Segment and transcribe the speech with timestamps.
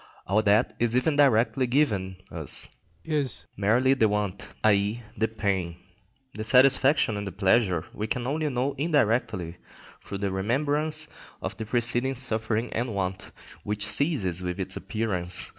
[0.25, 2.69] All that is even directly given us
[3.05, 5.77] is merely the want, i.e., the pain.
[6.33, 9.57] The satisfaction and the pleasure we can only know indirectly
[10.03, 11.07] through the remembrance
[11.39, 13.29] of the preceding suffering and want,
[13.61, 15.49] which ceases with its appearance.